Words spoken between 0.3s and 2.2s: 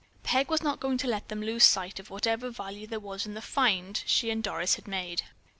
was not going to let them lose sight of